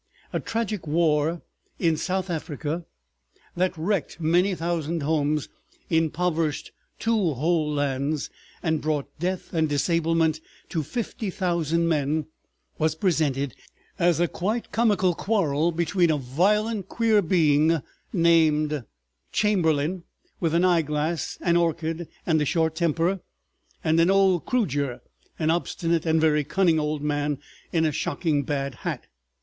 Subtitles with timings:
[0.33, 1.43] A tragic war
[1.77, 2.85] in South Africa,
[3.55, 5.47] that wrecked many thousand homes,
[5.91, 8.31] impoverished two whole lands,
[8.63, 12.25] and brought death and disablement to fifty thousand men,
[12.79, 13.53] was presented
[13.99, 17.79] as a quite comical quarrel between a violent queer being
[18.11, 18.83] named
[19.31, 20.01] Chamberlain,
[20.39, 23.19] with an eyeglass, an orchid, and a short temper,
[23.83, 25.01] and "old Kroojer,"
[25.37, 27.37] an obstinate and very cunning old man
[27.71, 29.05] in a shocking bad hat.